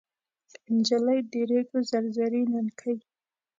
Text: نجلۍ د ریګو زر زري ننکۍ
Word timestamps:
نجلۍ 0.75 1.19
د 1.31 1.33
ریګو 1.49 1.79
زر 1.89 2.03
زري 2.15 2.41
ننکۍ 2.51 2.97